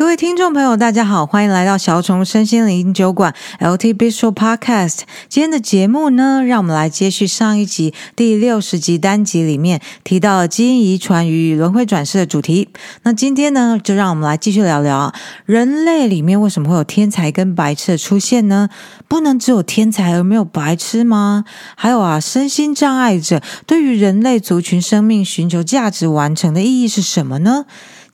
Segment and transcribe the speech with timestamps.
[0.00, 5.00] 各位听众朋友，大家好，欢迎来到小虫身心灵酒馆 LT Bistro Podcast。
[5.28, 12.70] 今天的节目呢，让我们来接续上一集第六十集单集里面提到了基因遗传与轮回转世的主题。
[13.02, 15.12] 那今天呢，就让我们来继续聊聊
[15.44, 18.70] 人类里面为什么会有天才跟白痴的出现呢？
[19.06, 21.44] 不能只有天才而没有白痴吗？
[21.76, 27.66] 还有啊，身心障碍者对于人类族群生命寻求价值完成的意义是什么呢？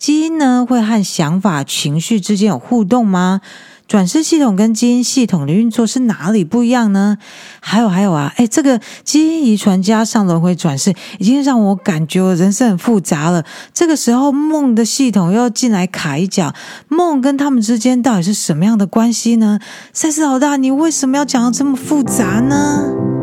[0.07, 3.41] 基因呢，会和想法、情绪之间有互动吗？
[3.88, 7.19] 转世系统跟基因系统的运作是哪里不一样呢？
[7.59, 13.45] 还有还有啊，哎，这个基因遗传加上轮回转世，已经让我感觉我人生很复杂了。
[13.74, 16.55] 这个时候梦的系统又要进来卡一脚，
[16.86, 19.59] 梦跟他们之间到底是什么样的关系呢？
[19.92, 23.16] 赛斯老大，你为什么要讲得这么复杂呢？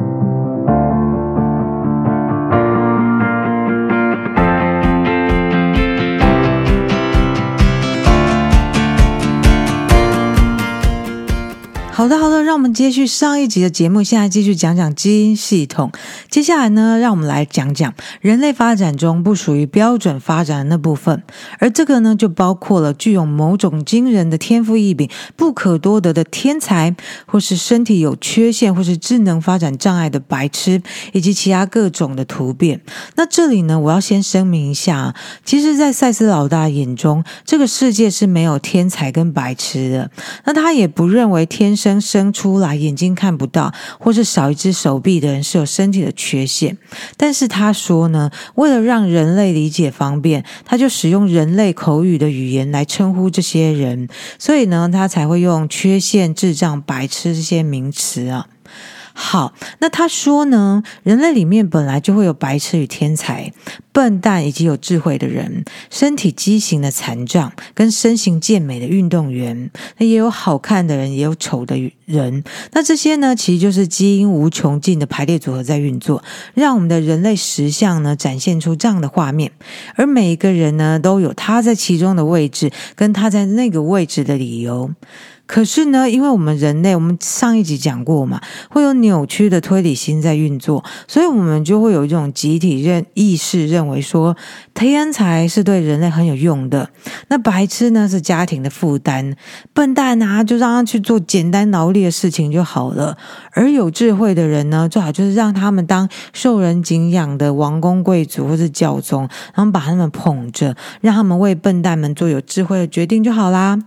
[12.54, 15.92] 让我们接续上一集的节目，现在继续讲讲基因系统。
[16.30, 21.24] 接下来呢，让我们来讲讲人类发展中不属于标准发展的那部分，
[21.58, 30.80] 而这个呢，就包括了具有某种惊人的天赋异禀、不可多得的天才，或是身体有缺陷，或是智能发展障碍的白痴，
[31.12, 32.80] 以及其他各种的突变。
[33.16, 40.12] 那这里呢，我要先声明一下，其实，在赛斯老大眼中，这个世界是没有天才跟白痴的。
[40.46, 46.78] 那他也不认为天生生出出来眼睛看不到，或是少一只手臂的人是有身体的缺陷。
[47.16, 58.48] 但是他说呢，为了让人类理解方便，他就使用人类口语的语言来称呼这些人，所以呢，他才会用缺陷、智障、白痴这些名词啊。
[59.14, 63.54] 好，那他说呢，人类里面本来就会有白痴与天才、
[63.92, 72.44] 笨蛋以及有智慧的人，身体畸形的残障跟身形健美的运动员，那也有好看的人，也有丑的人。
[72.72, 76.24] 那这些呢，其实就是基因无穷尽的排列组合在运作，
[76.56, 79.52] 让我们的人类实相呢展现出这样的画面。
[79.96, 84.92] 而每一个人呢，都有他在其中的位置，跟他在那个位置的理由。
[85.54, 88.42] 可是呢，因为我们人类，我们上一集讲过嘛，
[88.72, 94.36] 会有扭曲的推理心在运作，所以我们就会有一种集体认意识，认为说
[94.74, 96.90] 天才是对人类很有用的，
[97.28, 99.36] 那白痴呢是家庭的负担，
[99.76, 103.16] 笨蛋啊就让他去做简单劳力的事情就好了，
[103.52, 113.78] 而有智慧的人呢，最好就是让他们当受人敬仰的王公贵族或是教宗，然后把他们捧着，让他们为笨蛋们做有智慧的决定就好啦。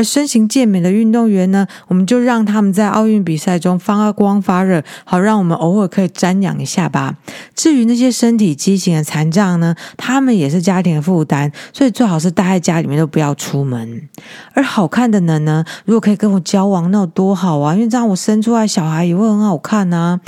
[0.00, 7.18] 而身形健美的运动员呢，我们就让他们在奥运比赛中发光发热，好让我们偶尔可以瞻仰一下吧。
[7.54, 14.08] 至于那些身体畸形的残障呢，他们也是家庭的负担，所以最好是待在家里面，都不要出门。
[14.54, 17.74] 而好看的人呢，如果可以跟我交往，那有多好啊！
[17.74, 20.18] 因为这样我生出来小孩也会很好看啊。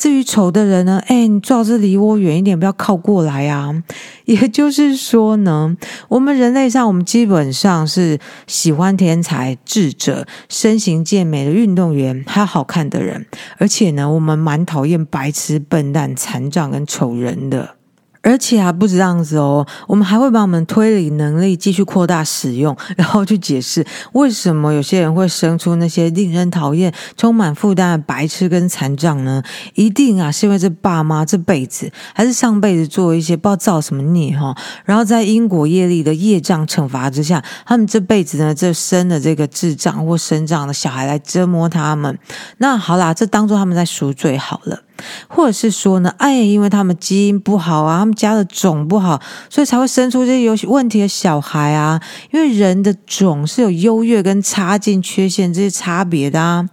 [0.00, 3.82] 至于丑的人呢，哎，你最好是离我远一点，不要靠过来啊。
[4.24, 5.76] 也就是说呢，
[6.08, 13.26] 我们人类上，我们基本上是喜欢天才、智者、身形健美的运动员，还有好看的人，
[13.58, 17.76] 而且呢，我们蛮讨厌白痴、笨蛋、残障跟丑人的。
[18.22, 29.42] 而且还不止这样子哦，我们还会把我们推理能力继续扩大使用， 然后去解释为什么有些人会生出那些令人讨厌、充满负担的白痴跟残障呢？
[29.74, 34.54] 一定啊，是因为这爸妈这辈子还是上辈子做一些不知道造什么孽哈，
[34.84, 42.18] 然后在因果业力的业障惩罚之下，他们这辈子呢，就生了这个智障或身障的小孩来折磨他们。
[42.58, 44.80] 那好啦，这当做他们在赎罪好了。
[45.28, 52.00] 或者是说呢，哎，因为他们基因不好啊，他们家的种不好，所以才会生出这些有问题的小孩啊。
[52.32, 56.68] 因为人的种是有优越跟差劲、缺陷这些差别的啊。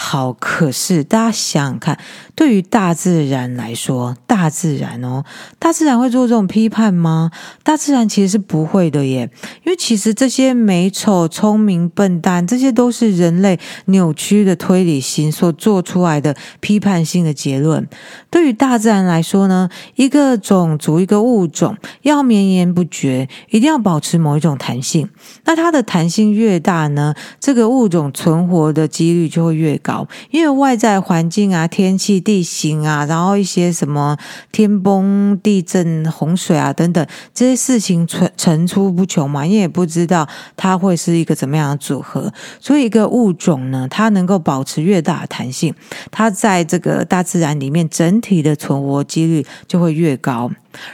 [0.00, 1.98] 好，可是大家想想看，
[2.36, 5.24] 对于大自然来说，大自然哦，
[5.58, 7.32] 大自然会做这种批判吗？
[7.64, 9.28] 大自然其实是不会的耶，
[9.64, 17.86] 因为其实这些美丑、聪明、笨蛋，这些都是人类扭曲的推理心所做出来的批判性的结论。
[18.30, 25.10] 对于大自然来说呢，一个种族、一个物种要绵延不绝，一定要保持某一种弹性。
[25.44, 29.87] 那它的弹性越大呢，这个物种存活的几率就会越高。
[29.88, 34.18] 高，因为外在环境啊、天气、地形啊，然后一些什么
[34.52, 42.30] 天崩地震、洪水啊等等这些事情层层出不穷嘛，你也不知道它会是一个怎么样的组合。
[42.60, 45.74] 所以一个物种呢，它能够保持越大的弹性，
[46.10, 50.50] 它在这个大自然里面整体的存活几率就会越高。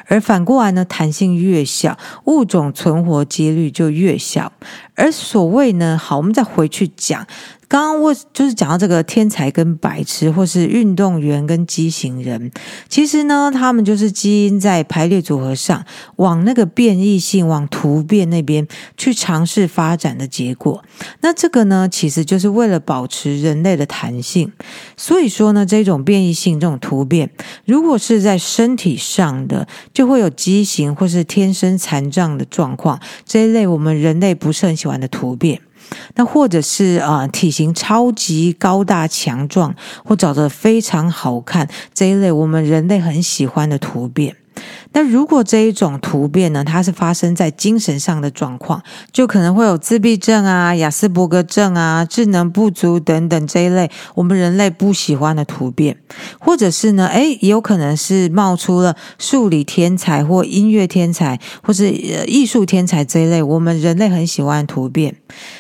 [0.07, 4.53] 而反过来呢，弹性越小，物种存活几率就越小。
[4.95, 7.27] 而所谓呢，好，我们再回去讲。
[7.75, 12.53] 刚刚我就是讲到这个天才跟白痴，或是运动员跟畸形人，
[12.89, 15.85] 其实呢，他们就是基因在排列组合上
[16.15, 18.65] 往那个变异性、往突变那边
[18.97, 20.85] 去尝试发展的结果。
[21.23, 24.53] 那这个呢，其实就是为了保持人类的弹性。
[24.97, 27.29] 所以说呢，这种变异性、这种突变，
[27.65, 33.01] 如果是在身体上的，就会有畸形或是天生残障的状况。
[33.27, 35.61] 这一类我们人类不是很喜欢的突变。
[36.17, 44.37] 那或者是啊、呃，体型超级高大强壮，或长得非常好看这一类，我们人类很喜欢的突变。
[44.93, 55.97] 那如果这一种突变呢，它是发生在精神上的状况，就可能会有自闭症啊、亚斯伯格症啊、智能不足等等这一类我们人类不喜欢的突变，
[56.39, 65.17] 或者是呢，诶，也有可能是冒出了数理天才或音乐天才，或是呃艺术天才这一类我们人类很喜欢的突变。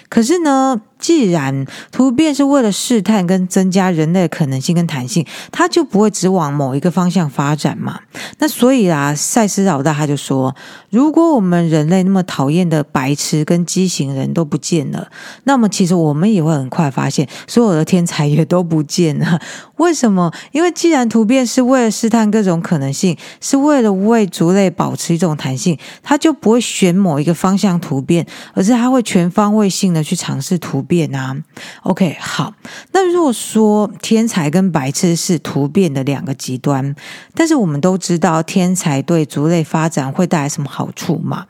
[0.08, 8.00] 可是呢，既然突变是为了试探跟增加人类可能性跟弹性，它就不会只往某一个方向发展嘛。
[8.38, 10.56] 那所以啊，赛斯老大他就说，
[10.88, 15.08] 如果我们人类那么讨厌的白痴跟畸形人都不见了，
[15.42, 19.38] 那么其实我们也会很快发现，所有的天才也都不见了。
[19.76, 20.32] 为什么？
[20.52, 31.36] 因为既然突变是为了试探各种可能性，是为了为族类保持一种弹性，它就不会选某一个方向突变，而是它会全方位性的去尝试突变变啊。
[31.82, 32.54] OK，好。
[32.92, 36.94] 那如果说天才跟白痴是突变的两个极端，
[37.34, 41.46] 但是我们都知道天才对族类发展会带来什么好处嘛？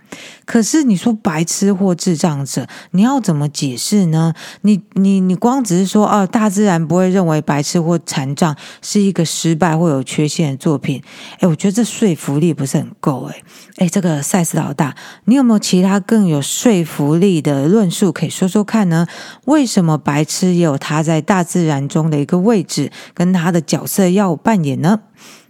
[0.46, 4.34] 可是你说白痴或智障者，你要怎么解释呢？
[4.62, 11.02] 你你你光只是说哦，大自然不会认为白痴或残障是一个失败或有缺陷的作品。
[11.40, 13.24] 诶，我觉得这说服力不是很够。
[13.24, 13.44] 诶，
[13.78, 14.94] 诶，这个赛斯老大，
[15.24, 19.06] 你有没有其他更有说服力的论述可以说说看呢？
[19.46, 25.00] 为什么白痴也有他在大自然中的一个位置跟他的角色要扮演呢？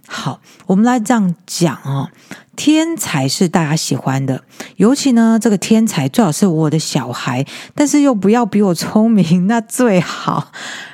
[0.07, 2.09] 好，我们来这样讲、哦。
[2.55, 4.43] 天才是大家喜欢的，
[4.77, 10.51] 尤其呢，这个天才最好是我的小孩，但是又不要比我聪明，那最好。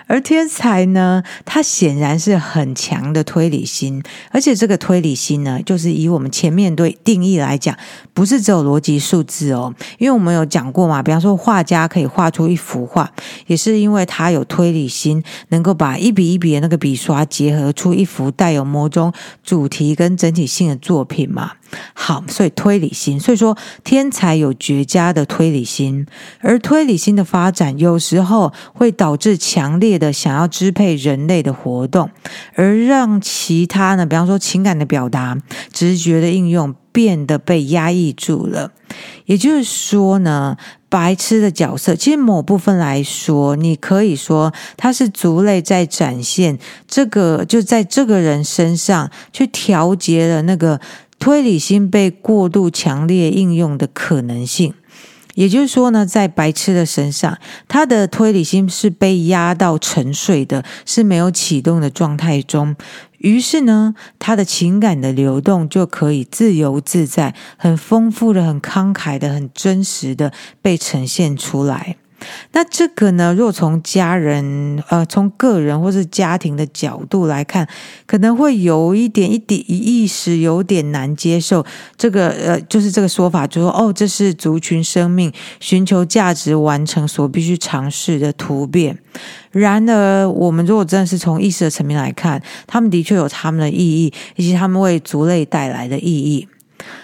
[0.08, 7.74] 而天才呢，他显然是很强的推理心，而且这个推理心呢，就是以我们前面对定义来讲，
[8.14, 13.10] 不是只有逻辑数字哦，因为我们有讲过嘛，比方说画家可以画出一幅画，
[13.48, 21.51] 也是因为他有推理心，能够把一笔一笔的那个笔刷结合出一幅带有某种主题跟整体性的作品嘛。
[21.94, 26.06] 好，所以推理心，所以说天才有绝佳的推理心，
[26.40, 32.10] 而推理心的发展有时候会导致强烈的想要支配人类的活动，
[32.56, 35.38] 而让其他呢，比方说情感的表达、
[35.72, 38.72] 直觉的应用变得被压抑住了。
[39.26, 40.58] 也就是说呢，
[40.90, 50.82] 白痴的角色，其实某部分来说，你可以说他是族类在展现这个，就在这个人身上去调节了那个。
[51.22, 54.74] 推理心被过度强烈应用的可能性，
[55.36, 57.38] 也就是说呢，在白痴的身上，
[57.68, 62.76] 他的推理心是被压到沉睡的，是没有启动的状态中。
[63.20, 71.98] 于是呢，他的情感的流动就可以自由自在、很丰富的、很慷慨的、很真实的被呈现出来。
[72.52, 77.68] 那这个呢，若从家人、呃，从个人或是家庭的角度来看，
[78.06, 81.66] 可能会有一点一点一时有点难接受。
[81.98, 88.98] 这个呃，就是这个说法，就说哦，这是族群生命寻求价值完成所必须尝试的突变。
[89.52, 96.48] 然而，我们如果真的是从意识的层面来看，他们的确有他们的意义，以及他们为族类带来的意义。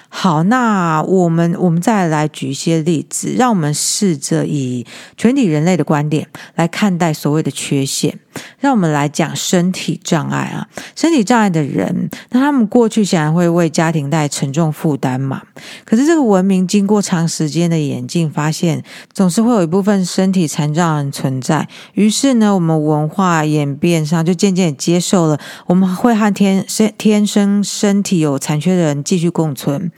[0.09, 4.85] 好，那我们我们再来举一些例子，让我们试着以
[5.15, 8.17] 全体人类的观点来看待所谓的缺陷。
[8.59, 15.41] 让我们来讲身体障碍啊，身体障碍的人，那他们过去显然会为家庭带来沉重负担嘛。
[15.85, 21.67] 可是这个文明经过长时间的演进，发现总是会有一部分身体残障人存在。
[21.93, 29.91] 于是呢，我们文化演变上就渐渐接受了，我们会和天生天生身体有残缺的人继续共存。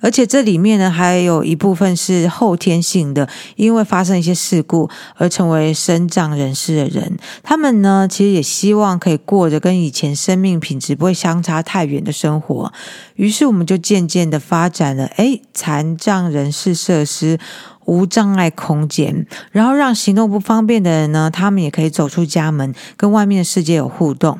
[0.00, 8.08] 而且这里面呢，还有一部分是后天性的，因为发生一些事故而成为身障人士的人，他们呢。
[8.08, 12.72] 其实也希望可以过着跟以前生命品质不会相差太远的生活。
[13.14, 17.38] 于是，我们就渐渐的发展了，诶，残障人士设施、
[17.84, 24.38] 无障碍空间，然后让行动不方便的人呢，他们也可以走出家门，跟外面的世界有互动。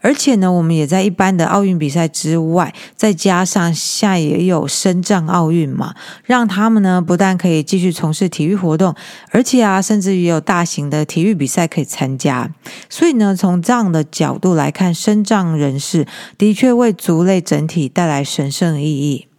[0.00, 8.94] 而且呢，我们也在一般的奥运比赛之外，再加上现在也有身障奥运嘛，让他们呢不但可以继续从事体育活动，
[9.30, 12.50] 而且啊，甚至于有大型的体育比赛可以参加。
[12.88, 19.29] 所以呢，从这样的角度来看，身障人士的确为族类整体带来神圣意义。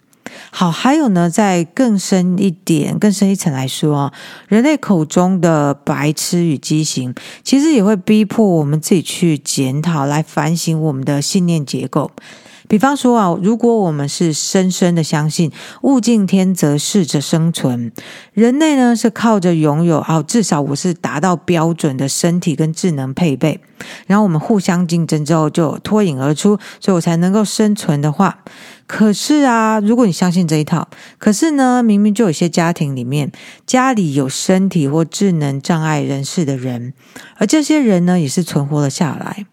[0.50, 4.12] 好，还有呢，再更深一点、更深一层来说，
[4.48, 12.10] 人类口中的白痴与畸形，其实也会逼迫我们自己去检讨、来反省我们的信念结构。
[12.68, 17.92] 比方说啊，如果我们是深深的相信物竞天择、适者生存，
[18.32, 23.60] 人类呢是靠着拥有啊，至少我是达到标准的身体跟智能配备，
[24.06, 28.38] 然后我们互相竞争之后就脱颖而出，所以我才能够生存的话。
[28.94, 33.32] 可是啊，如果你相信这一套，可是呢，明明就有些家庭里面
[33.66, 36.92] 家里有身体或智能障碍人士的人，
[37.38, 39.46] 而这些人呢也是存活了下来。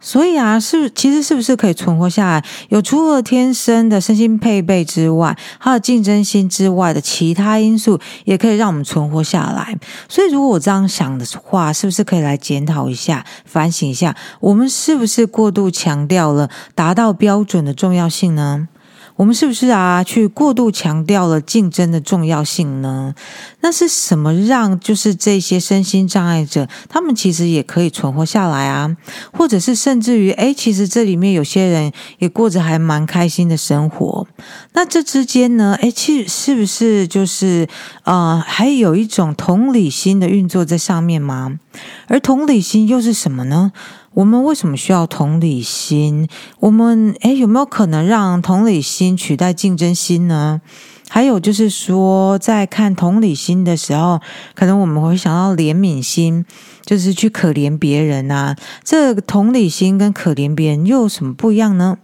[0.00, 2.44] 所以啊，是其实是不是可以存活下来？
[2.70, 9.76] 有除了天生的身心配备之外，还有竞争心之外的其他因素，也可以让我们存活下来。
[10.08, 18.68] 所以，如果我这样想的话，是不是可以来检讨一下、反省一下，我们是不是过度强调了达到标准的重要性呢？
[19.16, 23.14] 我们是不是啊，去过度强调了竞争的重要性呢？
[23.60, 28.94] 那是什么让就是这些身心障碍者，他们其实也可以存活下来啊？
[29.32, 34.26] 或者是甚至于，诶，其实这里面有些人也过着还蛮开心的生活。
[34.74, 37.66] 那这之间呢，诶，其实是不是就是
[38.04, 41.58] 呃，还有一种同理心的运作在上面吗？
[42.06, 43.72] 而同理心又是什么呢？
[44.16, 46.26] 我们为什么需要同理心？
[46.60, 50.62] 我们诶，有没有可能让同理心取代竞争心呢？
[51.06, 54.22] 还有就是说，在看同理心的时候，
[54.54, 56.46] 可能我们会想到怜悯心。
[56.86, 61.98] 就是去可怜别人啊，这同理心跟可怜别人又有什么不一样呢？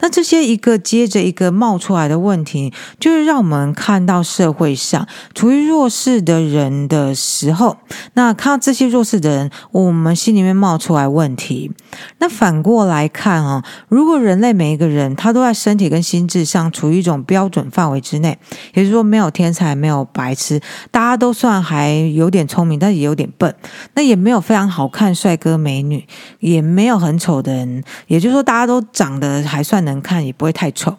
[0.00, 7.76] 那这些一个接着一个冒出来的问题，就是让我们看到社会上处于弱势的人的时候，
[8.14, 11.70] 那看到这些弱势的人，我们心里面冒出来问题。
[12.18, 18.36] 那反过来看啊，如果人类每一个人他都在身体跟心智上处于一种标准范围之内，
[18.74, 20.60] 也就是说没有天才，没有白痴，
[20.90, 23.54] 大家都算还有点聪明，但也有点笨，
[23.94, 24.23] 那也。
[24.24, 26.02] 没有非常好看帅哥美女，
[26.40, 30.96] 也没有很丑的人，也就是说大家都长得还算能看，也不会太丑。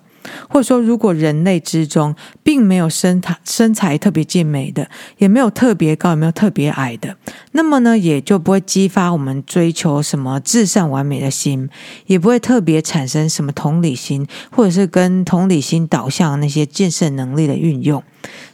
[0.50, 7.16] 或者说，如果人类之中并没有身材身材特别健美的，也没有特别高，也没有特别矮的，
[7.52, 11.70] 那么呢，也就不会激发我们追求什么至善完美的心，
[12.06, 18.04] 也不会特别产生什么同理心，或者是跟同理心导向那些建设能力的运用。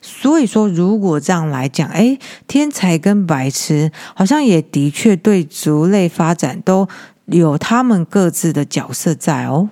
[0.01, 6.87] 所以说，如果这样来讲，诶，天才跟白痴好像也的确对族类发展都
[7.25, 9.69] 有他们各自的角色在哦。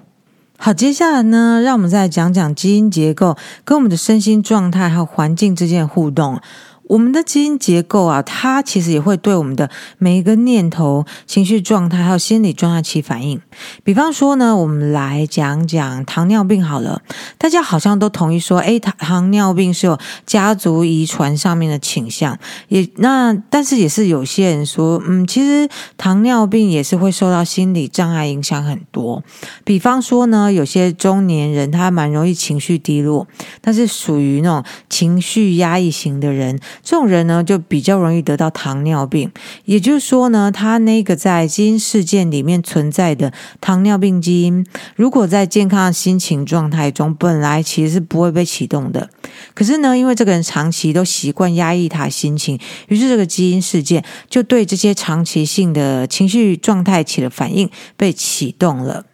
[0.62, 6.42] 好，接下来呢，让我们再讲讲基因结构跟我们的身心状态还有环境之间的互动。
[6.89, 9.69] 我们的基因结构啊，它其实也会对我们的
[10.00, 13.39] 每一个念头、情绪状态还有心理状态起反应。
[13.84, 17.03] 比方说呢，我们来讲讲糖尿病好了。
[17.38, 22.36] 大家好像都同意说，诶，糖糖尿病是有家族遗传上面的倾向。
[22.69, 29.22] 也那，但是也是有些人说，嗯，其实糖尿病也是会受到心理障碍影响很多。
[29.63, 33.27] 比方说呢，有些中年人他蛮容易情绪低落，
[33.62, 36.60] 但是属于那种情绪压抑型的人。
[36.83, 39.31] 这种人呢，就比较容易得到糖尿病。
[39.65, 49.09] 也就是说呢，他那个在基因事件里面存在的糖尿病基因，如果在健康的心情状态中，本来其实是不会被启动的。
[49.53, 59.05] 可是呢，因为这个人长期都习惯压抑他心情，于是这个基因事件就对这些长期性的情绪状态起了反应，被启动了。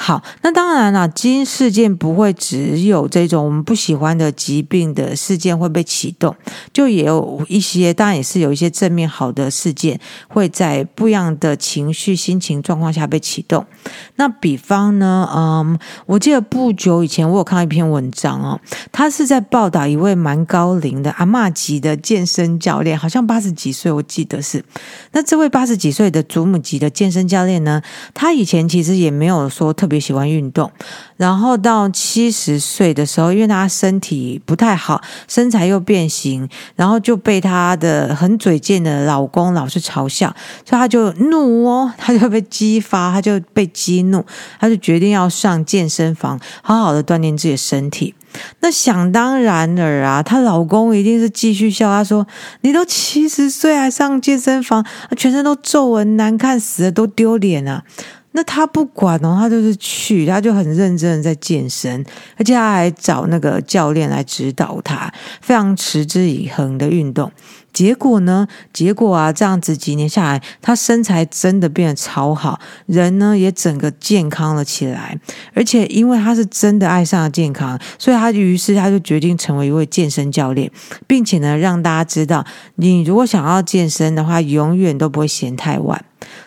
[0.00, 6.36] 好，那当然了，基因事件不会只有这种我们不喜欢的疾病的事件会被启动，
[6.72, 13.66] 就也有一些，当然也是有一些正面好的事件会在不一样的情绪心情状况下被启动。
[14.14, 15.76] 那比方呢，嗯，
[16.06, 18.60] 我记得不久以前我有看到一篇文章哦，
[18.92, 24.64] 他是在报道一位蛮高龄的阿嬷级的健身教练，好像八十几岁，我记得是。
[25.10, 27.82] 那这位八十几岁的祖母级的健身教练呢，
[28.14, 30.70] 他以前其实也没有说特特别喜欢运动。
[31.16, 40.28] 然后到七十岁的时候，因为他身体不太好，身材又变形，然后就被他的很嘴贱的老公老是嘲笑，
[40.66, 44.22] 所以他就怒哦，他就被激发，他就被激怒，
[44.60, 48.14] 他就决定要上健身房，好好的锻炼自己的身体。
[48.60, 52.26] 那想当然了啊，她老公一定是继续笑，他说
[52.60, 54.84] ：“你都七十岁还上健身房，
[55.16, 57.82] 全身都皱纹，难看死了，都丢脸啊！”
[58.32, 62.04] 那他不管哦，他就是去，他就很认真的在健身，
[62.36, 67.32] 而且他还找那个教练来指导他，非常持之以恒的运动。
[67.72, 68.48] 结果呢？
[68.72, 75.16] 结果啊，这样子几年下来，他身材真的变得超好，人呢也整个健康了起来。
[75.54, 80.70] 而且因为他是真的爱上了健康，所以他于是他就决定成为一位健身教练，
[81.06, 82.44] 并且呢让大家知道，
[82.76, 86.04] 你如果想要健身的话，永远都不会嫌太晚。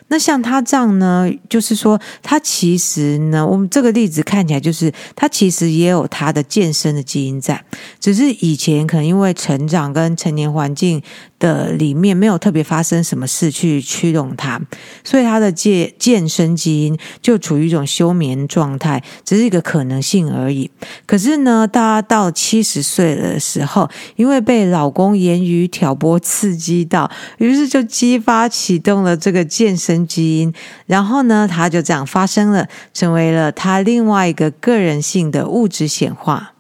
[0.08, 7.64] 那像他这样呢，就是说他其实呢，我们这个例子看起来就是他其实也有他的健身的基因在，
[8.00, 11.02] 只是以前可能因为成长跟成年环境
[11.42, 14.62] 的里面没有特别发生什么事去驱动他，
[15.04, 20.70] 所以他的健健身基因就处于一种休眠状态，只是一个可能性而已。
[21.08, 30.08] 可是呢，大家到七十岁的时候，因为被老公言语挑拨刺激到，于是就激发启动了这个健身。
[30.12, 30.54] 基因，
[30.88, 36.51] 然后呢，它就这样发生了，成为了他另外一个个人性的物质显化。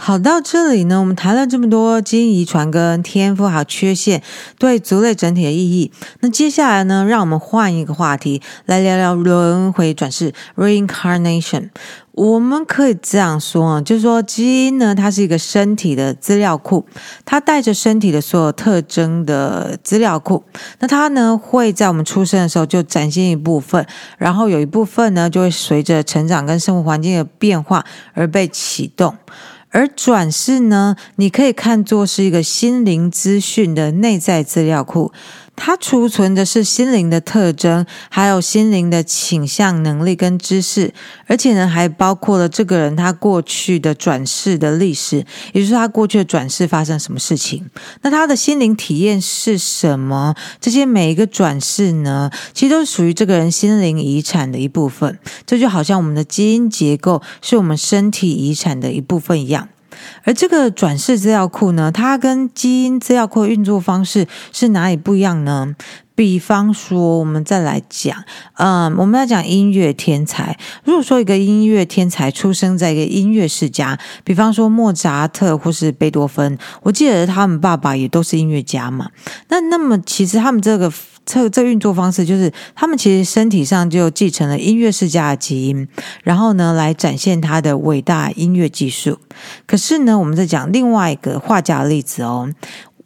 [0.00, 4.22] 好，到这里呢，我们谈了这么多基因遗传跟天赋还有缺陷
[4.56, 5.90] 对族类整体的意义。
[6.20, 11.70] 那接下来呢，让我们换一个话题来聊聊轮回转世 （reincarnation）。
[12.12, 16.86] 我们可以这样说啊，就是说基因呢，它是一个身体的资料库，
[17.24, 20.44] 它带着身体的所有特征的资料库。
[20.78, 23.84] 那它呢，会在我们出生的时候就展现一部分，
[24.16, 29.14] 然后有一部分呢，就会随着成长跟生活环境的变化而被启动。
[29.70, 35.12] 而转世呢，你可以看作是一个心灵资讯的内在资料库，
[35.60, 40.94] 它储存的是心灵的特征，还有心灵的倾向、能力跟知识，
[41.26, 47.68] 而且呢，还包括了这个人他过去的转世的历史，也就是他过去的转世发生什么事情。
[48.02, 50.34] 那他的心灵体验是什么？
[50.60, 55.18] 这些每一个转世呢，其实都属于这个人心灵遗产的一部分。
[55.44, 59.68] 这就好像我们的基因结构是我们身体遗产的一部分一样。
[60.24, 65.74] 而这个转世资料库呢，它跟基因资料库的运作方式是哪里不一样呢？
[66.14, 68.24] 比方说，我们再来讲，
[68.56, 70.58] 嗯，我们要讲音乐天才。
[70.82, 79.10] 如果说一个音乐天才出生在一个音乐世家，比方说莫扎特或是贝多芬，我记得他们爸爸也都是音乐家嘛。
[79.48, 80.92] 那那么，其实他们这个。
[81.30, 85.86] 这这运作方式就是，他们其实身体上就继承了音乐世家的基因，
[86.24, 89.18] 然后呢，来展现他的伟大音乐技术。
[89.66, 92.48] 可是呢，我们在讲另外一个画家的例子哦。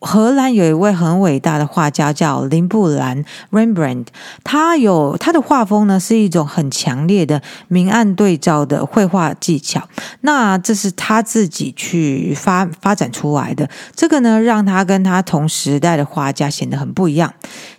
[0.02, 4.06] 荷兰有一位很伟大的画家叫林布兰 （Rembrandt），
[4.42, 9.88] 他有他的画风呢，是一种很强烈的明暗对照的绘画技巧。
[10.22, 17.32] 那这是他自己去发发展出来的，这个呢，让他跟他同时代的画家显得很不一样。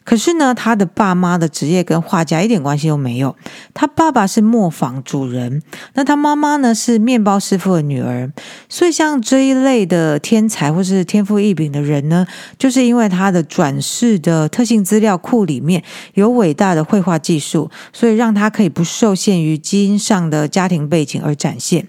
[0.06, 3.36] 可是呢，他的爸妈的职业跟画家一点关系都没有。
[3.74, 5.62] 他爸爸是磨坊主人，
[5.94, 8.32] 那他妈妈呢是面包师傅的女儿。
[8.68, 12.10] 所以像这一类的天才或是天赋异禀的人，
[12.58, 15.82] 就是因为他的转世的特性资料库里面
[16.16, 21.88] 有伟大的绘画技术，所以让他可以不受限于基因上的家庭背景而展现。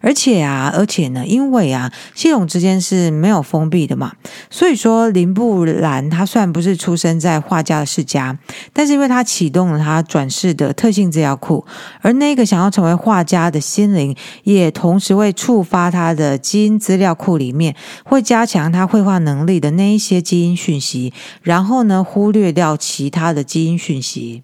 [0.00, 4.12] 而且啊，而且呢，因为啊，系统之间是没有封闭的嘛，
[4.50, 8.38] 所以说林布兰他虽然不是出生在画家的世家，
[8.72, 11.64] 但是因为他启动了他转世的特性资料库，
[12.00, 17.74] 而那个想要成为画家的心灵，也同时会触发他的基因资料库里面
[18.04, 24.42] 会加强他绘画能力的那一些基因讯息，然后呢，忽略掉其他的基因讯息。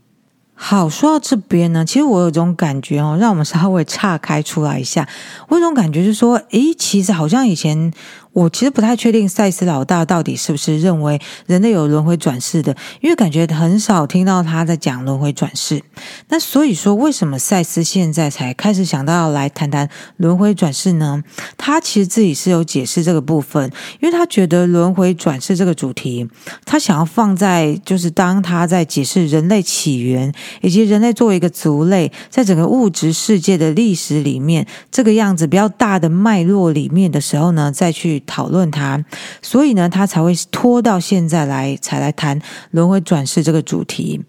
[0.65, 5.09] 好，说到这边呢，其实我有种感觉哦，让我们稍微岔开出来一下。
[5.49, 7.93] 我有种感觉是说，诶，其实好像以前。
[8.33, 15.83] 我其实不太确定赛斯老大到底是不是认为人类有轮回转世的，因为感觉很少听到他在讲轮回转世。
[16.29, 21.23] 那所以说，为什么赛斯现在才开始想到要来谈谈轮回转世呢？
[21.59, 26.27] 他其实自己是有解释这个部分，因为他觉得轮回转世这个主题，
[26.65, 38.22] 他想要放在就是当他在解释人类起源以及人类作为一个族类，在整个物质世界的历史里面这个样子比较大的脉络里面的时候呢，再去。
[38.27, 39.05] 讨论它，
[39.41, 44.21] 所以呢，他才会拖到现在来才来谈轮回转世这个主题。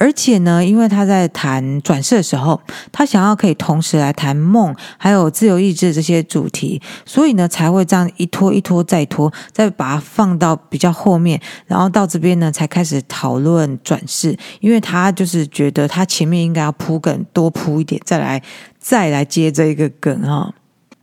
[0.00, 2.60] 而且呢，因为他在谈转世的时候，
[2.92, 18.40] 他想要可以同时来谈梦，还有自由意志这些主题，所以呢，才会这样一拖一拖再拖，再把它放到比较后面，然后到这边呢，才开始讨论转世，因为他就是觉得他前面应该要铺梗，多铺一点，再来
[18.78, 20.54] 再来接这一个梗哈、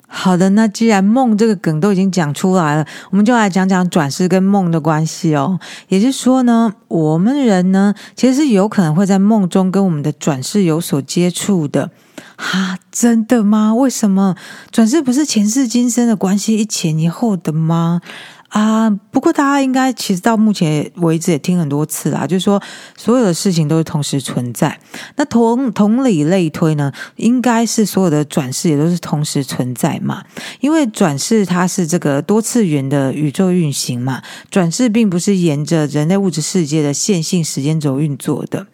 [0.07, 5.59] 好的，那既然梦这个梗都已经讲出来了，我们就来讲讲转世跟梦的关系哦。
[5.87, 11.89] 也就是说呢，我们人呢，其实是有可能会在梦中跟我们的转世有所接触的。
[12.37, 13.73] 哈，真的吗？
[13.73, 14.35] 为什么
[14.71, 18.01] 转世不是前世今生的关系，一前一后的吗？
[18.49, 22.61] 啊，不过大家应该其实到目前为止也听很多次啦，就是说
[22.95, 24.79] 所有的事情都是同时存在。
[25.17, 30.23] 那同同理类推呢，应该是所有的转世也都是同时存在嘛？
[30.61, 38.67] 因为转世它是这个多次元的宇宙运行嘛，转世并不是沿着人类物质世界的线性时间轴运作的。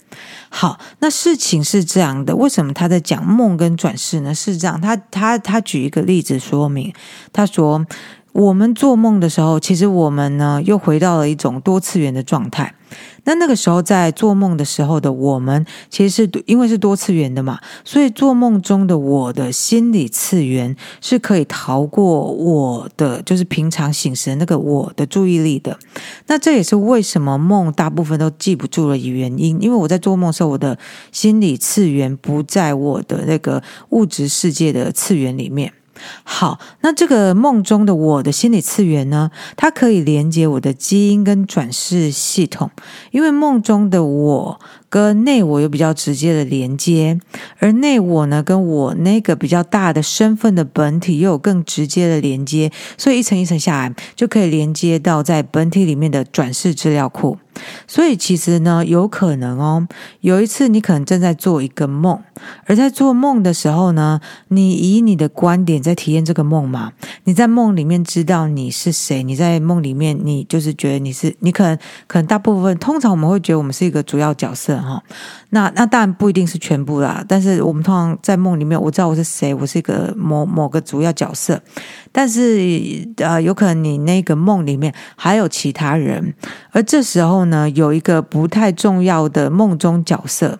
[0.49, 4.35] 好，那事情是这样的，为什么他在讲梦跟转世呢？
[4.35, 6.93] 是这样，他他他举一个例子说明，
[7.33, 7.83] 他说。
[8.31, 12.73] 我们做梦的时候，其实我们呢又回到了一种多次元的状态。
[13.23, 25.77] 那那个时候在做梦的时候的我们，其实是因为是多次元的嘛，所以做梦中的我的心理次元是可以逃过我的，就是平常醒时的那个我的注意力的。
[26.27, 30.77] 那这也是为什么梦大部分都记不住的原因，因为我在做梦的时候，我的
[31.11, 35.71] 心理次元不在我的那个物质世界的次元里面。
[36.23, 42.71] 好，那这个梦中的我的心理次元呢，它可以连接我的基因跟转世系统，
[43.11, 44.59] 因为梦中的我。
[44.91, 47.17] 跟内我有比较直接的连接，
[47.59, 57.37] 而内我呢，跟我那个比较大的身份的本体又有更直接的连接，所以一层一层下来就可以连接到在本体里面的转世资料库。
[57.87, 59.87] 所以其实呢，有可能哦，
[60.21, 62.21] 有一次你可能正在做一个梦，
[62.65, 66.93] 而在做梦的时候呢，你以你的观点在体验这个梦嘛，
[67.25, 74.77] 你在梦里面知道你是谁，你在梦里面你就是觉得你是你可能可能大部分通常我们会觉得我们是一个主要角色。
[74.77, 75.03] 哈，
[75.53, 81.61] 那那当然不一定是全部啦，但是我们通常在梦里面，我知道我是谁，我是一个某某个主要角色，
[82.09, 86.33] 但是呃，有可能你那个梦里面还有其他人，
[86.71, 90.59] 而这时候呢，有一个不太重要的梦中角色，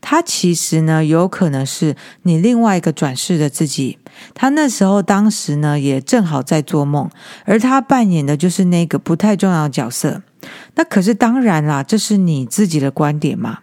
[0.00, 3.98] 他其实呢，有可能是你另外一个转世的自己，
[4.32, 7.10] 他那时候当时呢，也正好在做梦，
[7.44, 10.22] 而他扮演的就是那个不太重要的角色。
[10.74, 13.58] 那可是当然啦，这是你自己的观点嘛。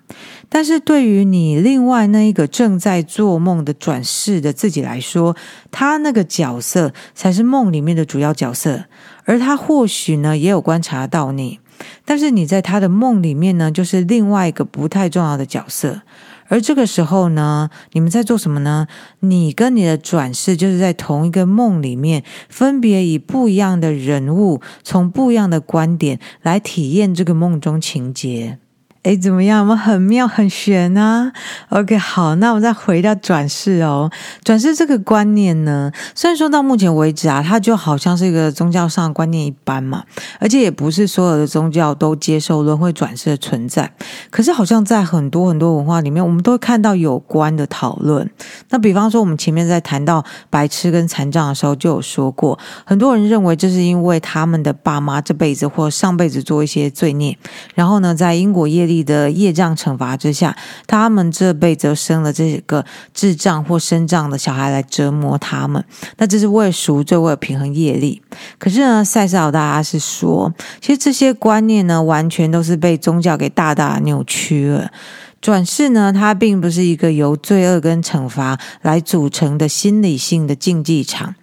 [0.50, 5.36] 但是对于你另外那一个正在做梦的转世的自己来说，
[5.72, 8.86] 他那个角色才是梦里面的主要角色，
[9.26, 11.60] 而他或许呢也有观察到你，
[12.06, 16.02] 但是你在他的梦里面呢，就是另外一个不太重要的角色。
[16.48, 18.88] 而这个时候呢，你们在做什么呢？
[19.20, 28.60] 你跟你的转世就是在同一个梦里面，分别以不一样的人物，从不一样的观点来体验这个梦中情节。
[29.08, 29.62] 哎，怎么样？
[29.62, 31.32] 我们很妙，很玄啊。
[31.70, 34.12] OK，好，那我们再回到转世哦。
[34.44, 40.04] 转世这个观念呢，虽然说到目前为止啊，它就好像是一个宗教上的观念一般嘛，
[40.42, 43.90] 而且也不是所有的宗教都接受轮回转世的存在。
[44.30, 48.30] 可是，好像在很多很多文化里面，我们都会看到有关的讨论。
[48.72, 57.38] 那比方说，我们前面在谈到白痴跟残障的时候，就有说过，很多人认为这是因为他们的爸妈这辈子或上辈子做一些罪孽，
[57.74, 58.97] 然后呢，在因果业力。
[59.04, 60.56] 的业障惩罚之下，
[60.86, 65.84] 他们这辈子生了这个智障或身障的小孩来折磨他们。
[66.18, 68.22] 那这是为了赎罪，为了平衡业力。
[68.58, 74.92] 可是呢，赛斯老大家是说，其实这些观念呢，完全都是被宗教给大大扭曲了。
[75.40, 81.36] 转世呢，它并不是一个由罪恶跟惩罚来组成的心理性的竞技场。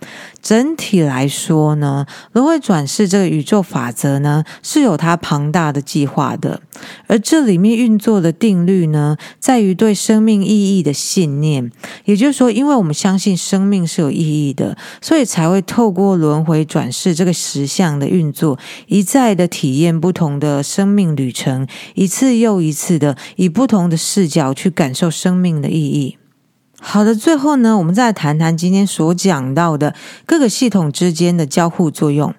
[0.45, 6.61] 整体来说呢，轮回转世这个宇宙法则呢，是有它庞大的计划的。
[7.07, 11.73] 而这里面运作的定律呢，在于对生命意义的信念。
[12.05, 26.19] 也就是说，因为我们相信生命是有意义的，所以才会透过轮回转世这个实相的运作，一再的体验不同的生命旅程，一次又一次的以不同的视角去感受生命的意义。
[26.87, 29.95] 好的，最后呢，我们再谈谈今天所讲到的
[30.27, 32.35] 各个系统之间的交互作用。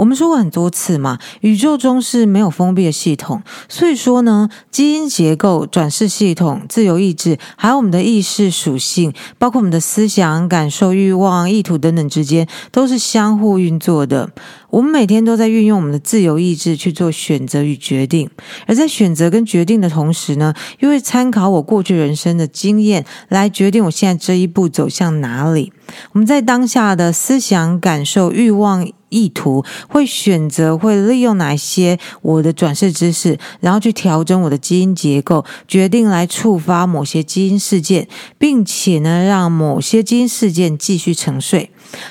[0.00, 14.30] 我们说过很多次嘛，宇宙中是没有封闭的系统，所以说呢，基因结构、转世系统、自由意志，还有我们的意识属性，包括我们的思想、感受、欲望、意图等等之间，都是相互运作的。
[14.70, 18.30] 我们每天都在运用我们的自由意志去做选择与决定，
[18.66, 25.74] 而在选择跟决定的同时呢，又会参考我过去人生的经验来决定我现在这一步走向哪里。
[26.12, 38.06] 我们在当下的思想、感受、欲望、意图，会选择会利用哪些我的转世知识，然后去调整我的基因结构，决定来触发某些基因事件，
[38.38, 41.70] 并且呢，让某些基因事件继续沉睡。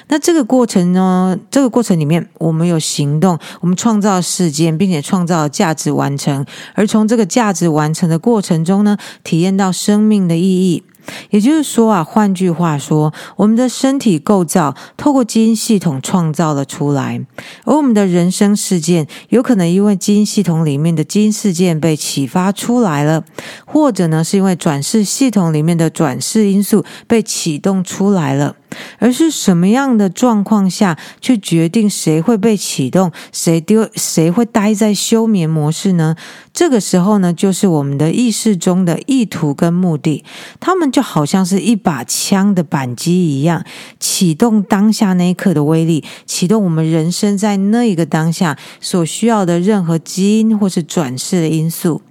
[0.10, 10.84] 那这个过程呢，这个过程里面，我们有行动，我们创造事件，并且创造价值完成，而从这个价值完成的过程中呢，体验到生命的意义。
[11.30, 17.20] 也就是说啊，换句话说，我们的身体构造透过基因系统创造了出来，
[17.66, 23.24] 而我们的人生事件有可能因为基因系统里面的基因事件被启发出来了，
[23.66, 28.56] 或者呢，是因为转世系统里面的转世因素被启动出来了。
[28.98, 36.16] 而是什么样的状况下去决定谁会被启动，谁丢，谁会待在休眠模式呢？
[36.54, 40.24] 这个时候呢，就是我们的意识中的意图跟目的，
[40.60, 43.64] 他们就好像是一把枪的扳机一样，
[44.00, 52.02] 启动当下那一刻的威力，启动我们人生在那一个当下所需要的任何基因或是转世的因素。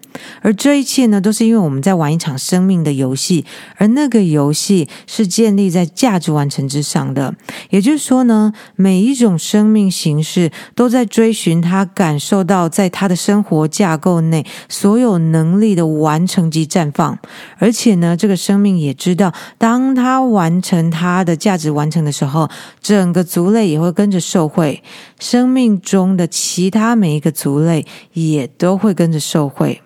[0.40, 3.44] 而这一切呢，都是因为我们在玩一场生命的游戏，
[3.76, 7.34] 而那个游戏是建立在价值完成之上的。
[7.70, 17.18] 也就是说呢，每一种生命形式都在追寻他感受到在他的生活架构内所有能力的完成及绽放。
[17.58, 22.48] 而且呢，这个生命也知道，当他完成他的价值完成的时候，
[22.80, 24.82] 整个族类也会跟着受惠，
[25.18, 29.80] 生命中的其他每一个族类也都会跟着受惠。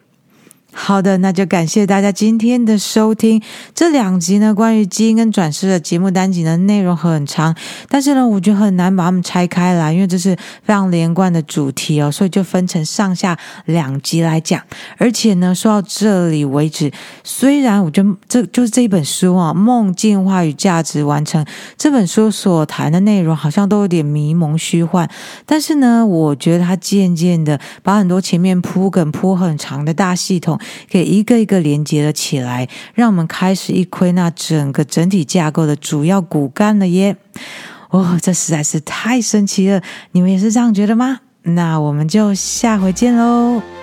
[0.74, 3.40] 好的，那就感谢大家今天的收听。
[3.74, 7.54] 这两集呢，关于基因跟转世的节目单集呢，内容很长，
[7.90, 14.62] 但是呢，我觉得很难把它们拆开来，因为这是非常连贯的主题哦，所以就分成上下两集来讲。
[14.96, 16.90] 而且呢，说到这里为止，
[17.22, 21.44] 虽然我觉得这就是这一本书啊，《梦进化与价值完成》
[21.76, 25.08] 这本书所谈的内容，好像都有点迷蒙虚幻，
[25.44, 30.58] 但是呢，我觉得它渐渐的把很多前面铺梗铺很长的大系统。
[30.90, 37.16] 可以一个一个连接了起来，让我们开始一窥那整个整体架构的主要骨干了耶！
[37.90, 41.20] 哦，这实在是太神奇了，你们也是这样觉得吗？
[41.42, 43.82] 那我们就下回见喽。